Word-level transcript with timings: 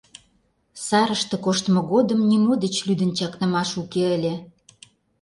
Сарыште 0.85 1.35
коштмо 1.45 1.81
годым 1.91 2.19
нимо 2.29 2.53
деч 2.63 2.75
лӱдын 2.87 3.11
чакнымаш 3.17 3.71
уке 3.81 4.03
ыле. 4.17 4.33